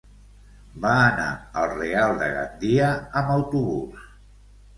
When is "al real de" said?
1.63-2.31